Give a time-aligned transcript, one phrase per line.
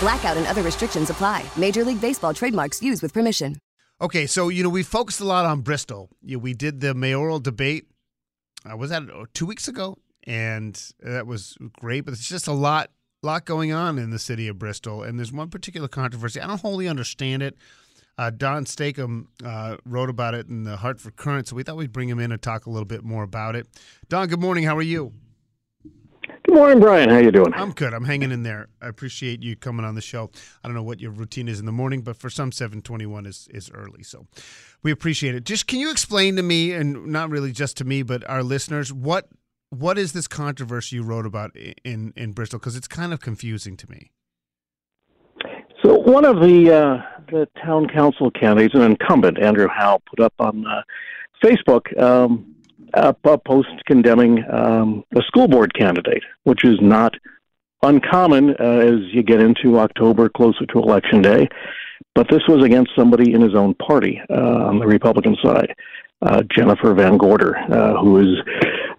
[0.00, 1.44] Blackout and other restrictions apply.
[1.56, 3.56] Major League Baseball trademarks used with permission.
[4.00, 6.08] Okay, so you know we focused a lot on Bristol.
[6.22, 7.86] We did the mayoral debate.
[8.68, 9.98] Uh, was that uh, two weeks ago?
[10.24, 12.06] And that was great.
[12.06, 12.90] But it's just a lot,
[13.22, 15.02] lot going on in the city of Bristol.
[15.02, 16.40] And there's one particular controversy.
[16.40, 17.56] I don't wholly understand it.
[18.16, 21.92] Uh, Don Stacom uh, wrote about it in the Hartford Courant, so we thought we'd
[21.92, 23.66] bring him in and talk a little bit more about it.
[24.08, 24.64] Don, good morning.
[24.64, 25.12] How are you?
[26.50, 27.10] Good morning, Brian.
[27.10, 27.54] How you doing?
[27.54, 27.94] I'm good.
[27.94, 28.66] I'm hanging in there.
[28.82, 30.32] I appreciate you coming on the show.
[30.64, 33.46] I don't know what your routine is in the morning, but for some 721 is
[33.52, 34.02] is early.
[34.02, 34.26] So
[34.82, 35.44] we appreciate it.
[35.44, 38.92] Just can you explain to me and not really just to me, but our listeners,
[38.92, 39.28] what
[39.68, 43.76] what is this controversy you wrote about in in Bristol because it's kind of confusing
[43.76, 44.10] to me.
[45.84, 50.34] So one of the uh, the town council candidates, an incumbent, Andrew Howe, put up
[50.40, 50.82] on uh,
[51.44, 52.49] Facebook um,
[52.94, 57.14] a, a post condemning um, a school board candidate, which is not
[57.82, 61.48] uncommon uh, as you get into October, closer to election day.
[62.14, 65.74] But this was against somebody in his own party uh, on the Republican side,
[66.22, 68.38] uh, Jennifer Van Gorder, uh, who is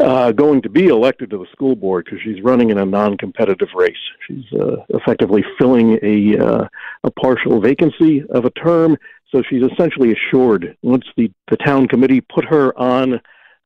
[0.00, 3.68] uh, going to be elected to the school board because she's running in a non-competitive
[3.74, 3.92] race.
[4.26, 6.68] She's uh, effectively filling a uh,
[7.04, 8.96] a partial vacancy of a term,
[9.30, 13.20] so she's essentially assured once the the town committee put her on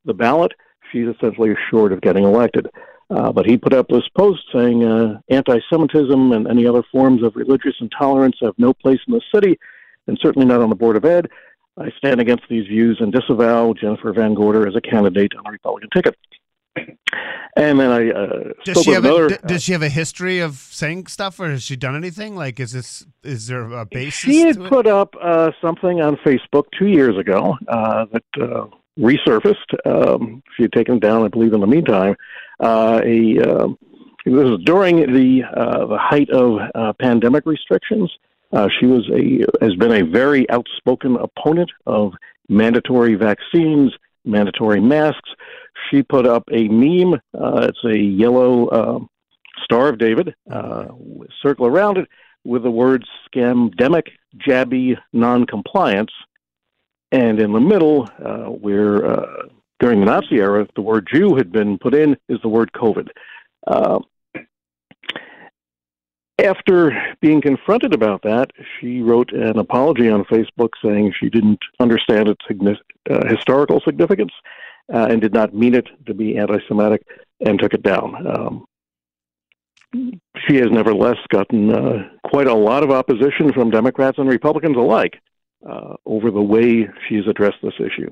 [0.05, 0.53] the ballot,
[0.91, 2.67] she's essentially assured of getting elected.
[3.09, 7.35] Uh, but he put up this post saying uh, anti-Semitism and any other forms of
[7.35, 9.59] religious intolerance have no place in the city,
[10.07, 11.29] and certainly not on the board of ed.
[11.77, 15.51] I stand against these views and disavow Jennifer Van Gorder as a candidate on the
[15.51, 16.15] Republican ticket.
[17.57, 20.55] And then I uh, does she have another, a, does she have a history of
[20.55, 22.35] saying stuff, or has she done anything?
[22.35, 24.19] Like, is this is there a basis?
[24.19, 28.65] She had put up uh, something on Facebook two years ago uh, that uh,
[28.99, 29.75] resurfaced.
[29.85, 32.15] Um, she had taken it down, I believe, in the meantime.
[32.59, 33.67] Uh, a uh,
[34.25, 38.11] this was during the uh, the height of uh, pandemic restrictions.
[38.51, 42.13] Uh, she was a has been a very outspoken opponent of
[42.49, 45.29] mandatory vaccines, mandatory masks.
[45.89, 47.15] She put up a meme.
[47.37, 48.99] Uh, it's a yellow uh,
[49.63, 50.85] Star of David, uh,
[51.41, 52.07] circle around it
[52.43, 54.07] with the words "scamdemic,
[54.37, 56.11] jabby, non-compliance,"
[57.15, 59.43] and in the middle, uh, where uh,
[59.79, 63.07] during the Nazi era the word Jew had been put in, is the word COVID.
[63.65, 63.99] Uh,
[66.43, 72.27] after being confronted about that, she wrote an apology on Facebook saying she didn't understand
[72.27, 72.77] its signi-
[73.09, 74.33] uh, historical significance
[74.93, 77.07] uh, and did not mean it to be anti Semitic
[77.45, 78.27] and took it down.
[78.27, 78.65] Um,
[80.45, 85.21] she has nevertheless gotten uh, quite a lot of opposition from Democrats and Republicans alike
[85.65, 88.09] uh, over the way she's addressed this issue.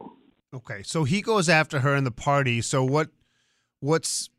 [0.53, 2.61] Okay, so he goes after her in the party.
[2.61, 3.09] So what?
[3.79, 4.29] What's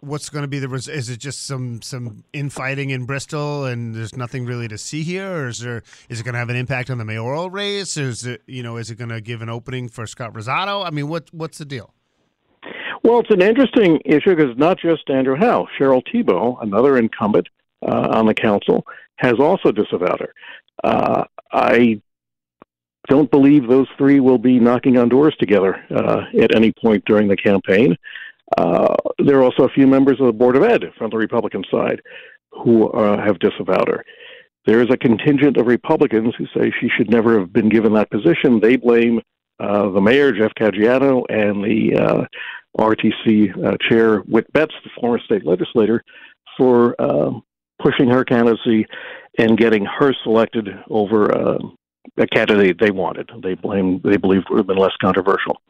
[0.00, 0.68] what's going to be the?
[0.68, 5.02] res- Is it just some some infighting in Bristol, and there's nothing really to see
[5.02, 5.82] here, or is there?
[6.08, 7.98] Is it going to have an impact on the mayoral race?
[7.98, 8.76] Or is it you know?
[8.76, 10.86] Is it going to give an opening for Scott Rosado?
[10.86, 11.92] I mean, what what's the deal?
[13.02, 17.48] Well, it's an interesting issue because not just Andrew Howe, Cheryl Thibeault, another incumbent
[17.82, 20.34] uh, on the council, has also disavowed her.
[20.82, 22.00] Uh, I
[23.08, 27.28] don't believe those three will be knocking on doors together uh, at any point during
[27.28, 27.96] the campaign.
[28.56, 31.64] Uh, there are also a few members of the Board of Ed from the Republican
[31.70, 32.00] side
[32.52, 34.04] who uh, have disavowed her.
[34.66, 38.10] There is a contingent of Republicans who say she should never have been given that
[38.10, 38.60] position.
[38.60, 39.20] They blame
[39.58, 42.24] uh, the mayor, Jeff Caggiano, and the uh,
[42.78, 46.02] RTC uh, chair, Whit Betts, the former state legislator,
[46.56, 46.94] for
[47.82, 48.86] pushing her candidacy
[49.38, 51.58] and getting her selected over
[52.18, 53.30] a candidate they wanted.
[53.42, 55.60] They blame they believe would have been less controversial.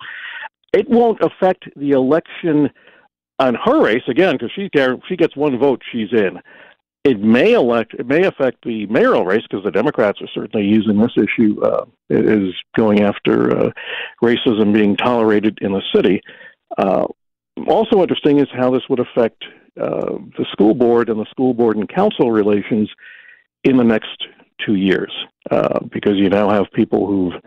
[0.73, 2.71] It won't affect the election
[3.39, 4.69] on her race again because she
[5.09, 6.41] she gets one vote, she's in.
[7.07, 10.99] it may elect it may affect the mayoral race because the Democrats are certainly using
[10.99, 13.71] this issue uh, is going after uh,
[14.23, 16.21] racism being tolerated in the city.
[16.77, 17.07] Uh,
[17.69, 19.45] also interesting is how this would affect
[19.81, 22.91] uh, the school board and the school board and council relations
[23.63, 24.27] in the next
[24.65, 25.13] two years,
[25.51, 27.41] uh, because you now have people who've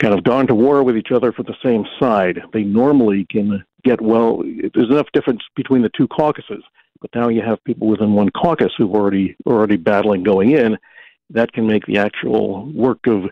[0.00, 2.40] kind of gone to war with each other for the same side.
[2.52, 4.42] They normally can get well.
[4.42, 6.62] There's enough difference between the two caucuses,
[7.00, 10.78] but now you have people within one caucus who've already already battling going in.
[11.30, 13.24] That can make the actual work of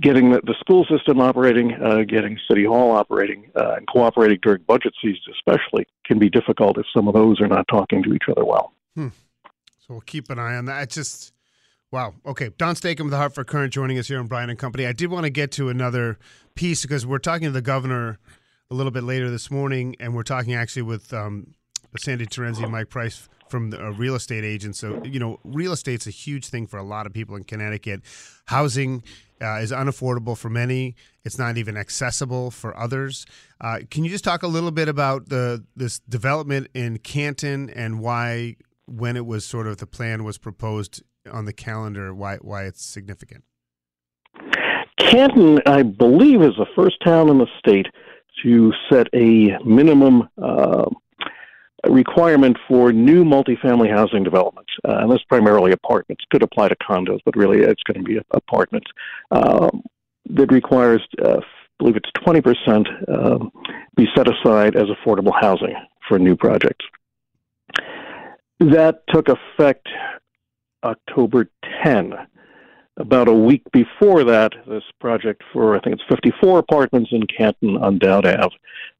[0.00, 4.62] getting the, the school system operating, uh, getting city hall operating, uh, and cooperating during
[4.62, 8.24] budget seasons, especially, can be difficult if some of those are not talking to each
[8.30, 8.72] other well.
[8.94, 9.08] Hmm.
[9.80, 10.82] So we'll keep an eye on that.
[10.84, 11.32] It's just
[11.92, 12.14] wow.
[12.26, 14.86] Okay, Don Stacom of the Hartford Courant joining us here on Brian and Company.
[14.86, 16.18] I did want to get to another
[16.56, 18.18] piece because we're talking to the governor
[18.70, 21.54] a little bit later this morning, and we're talking actually with um,
[21.98, 24.76] Sandy Terenzi and Mike Price from the, a real estate agent.
[24.76, 28.00] So, you know, real estate's a huge thing for a lot of people in Connecticut.
[28.46, 29.02] Housing
[29.42, 30.96] uh, is unaffordable for many.
[31.24, 33.26] It's not even accessible for others.
[33.60, 38.00] Uh, can you just talk a little bit about the this development in Canton and
[38.00, 38.56] why,
[38.86, 42.84] when it was sort of the plan was proposed on the calendar, why why it's
[42.84, 43.44] significant?
[44.98, 47.86] Canton, I believe, is the first town in the state
[48.42, 50.86] to set a minimum uh,
[51.88, 56.24] requirement for new multifamily housing developments, uh, and that's primarily apartments.
[56.30, 58.90] Could apply to condos, but really it's going to be apartments.
[59.30, 59.82] Um,
[60.30, 61.44] that requires, uh, I
[61.78, 63.38] believe it's 20% uh,
[63.96, 65.74] be set aside as affordable housing
[66.08, 66.84] for new projects.
[68.60, 69.88] That took effect
[70.84, 71.48] October
[71.82, 72.14] 10.
[72.98, 77.78] About a week before that, this project for I think it's 54 apartments in Canton
[77.78, 78.54] on Dowd Ave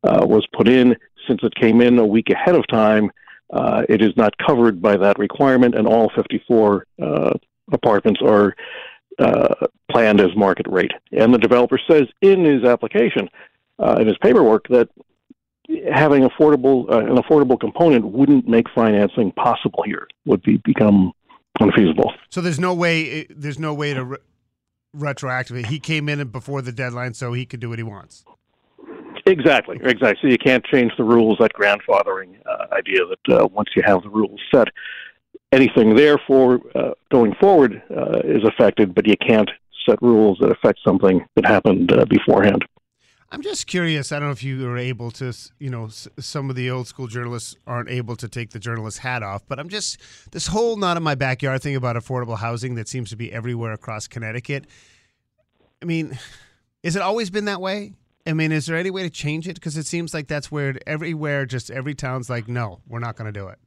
[0.04, 0.96] uh, was put in
[1.28, 3.10] since it came in a week ahead of time,
[3.52, 7.30] uh, it is not covered by that requirement, and all 54 uh,
[7.70, 8.54] apartments are
[9.18, 9.54] uh,
[9.90, 10.92] planned as market rate.
[11.12, 13.28] And the developer says in his application,
[13.78, 14.88] uh, in his paperwork, that
[15.92, 20.08] having affordable uh, an affordable component wouldn't make financing possible here.
[20.24, 21.12] Would be become
[21.62, 22.12] unfeasible.
[22.30, 23.26] So there's no way.
[23.30, 24.18] There's no way to re-
[24.96, 25.66] retroactively.
[25.66, 28.24] He came in before the deadline, so he could do what he wants.
[29.24, 30.18] Exactly, exactly.
[30.20, 31.38] So you can't change the rules.
[31.38, 34.68] That grandfathering uh, idea that uh, once you have the rules set,
[35.52, 39.50] anything therefore uh, going forward uh, is affected, but you can't
[39.88, 42.64] set rules that affect something that happened uh, beforehand.
[43.32, 44.12] I'm just curious.
[44.12, 47.06] I don't know if you are able to, you know, some of the old school
[47.06, 49.98] journalists aren't able to take the journalist hat off, but I'm just
[50.32, 53.72] this whole not in my backyard thing about affordable housing that seems to be everywhere
[53.72, 54.66] across Connecticut.
[55.80, 56.18] I mean,
[56.82, 57.94] is it always been that way?
[58.26, 59.54] I mean, is there any way to change it?
[59.54, 63.32] Because it seems like that's where everywhere, just every town's like, no, we're not going
[63.32, 63.58] to do it.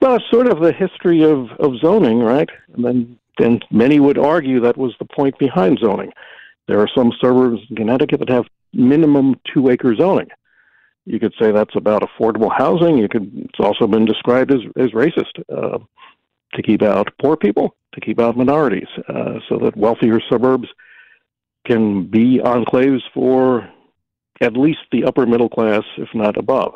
[0.00, 2.48] Well, sort of the history of, of zoning, right?
[2.74, 6.12] And then, then many would argue that was the point behind zoning.
[6.66, 10.28] There are some suburbs in Connecticut that have minimum two acre zoning.
[11.06, 12.96] You could say that's about affordable housing.
[12.96, 13.30] You could.
[13.34, 15.78] It's also been described as as racist uh,
[16.54, 20.68] to keep out poor people, to keep out minorities, uh, so that wealthier suburbs
[21.66, 23.68] can be enclaves for
[24.40, 26.74] at least the upper middle class, if not above.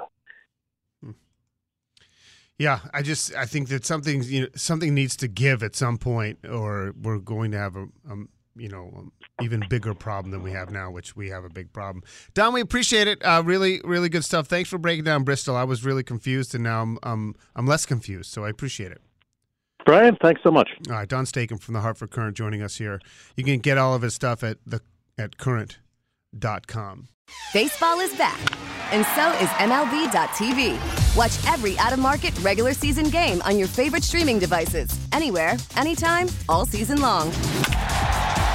[2.58, 5.96] Yeah, I just I think that something you know something needs to give at some
[5.96, 8.16] point, or we're going to have a, a
[8.58, 9.10] you know
[9.40, 12.02] even bigger problem than we have now, which we have a big problem.
[12.34, 13.24] Don, we appreciate it.
[13.24, 14.46] Uh, really, really good stuff.
[14.46, 15.56] Thanks for breaking down Bristol.
[15.56, 18.30] I was really confused, and now I'm I'm, I'm less confused.
[18.30, 19.00] So I appreciate it.
[19.84, 20.68] Brian, thanks so much.
[20.88, 23.00] All right, Don Stacom from the Hartford Courant joining us here.
[23.36, 24.80] You can get all of his stuff at the
[25.16, 27.08] at courant.com.
[27.52, 28.38] Baseball is back,
[28.92, 31.16] and so is MLB.tv.
[31.16, 36.28] Watch every out of market regular season game on your favorite streaming devices, anywhere, anytime,
[36.48, 37.32] all season long.